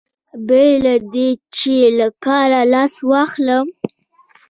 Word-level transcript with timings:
بې 0.47 0.67
له 0.85 0.95
دې 1.13 1.29
چې 1.55 1.73
له 1.97 2.07
کاره 2.23 2.61
لاس 2.73 2.93
واخلم. 3.09 3.67